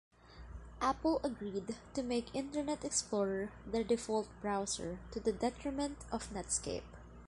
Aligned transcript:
Apple 0.81 1.21
agreed 1.23 1.75
to 1.93 2.01
make 2.01 2.33
Internet 2.33 2.83
Explorer 2.83 3.51
their 3.67 3.83
default 3.83 4.27
browser, 4.41 4.97
to 5.11 5.19
the 5.19 5.31
detriment 5.31 5.99
of 6.11 6.33
Netscape. 6.33 6.95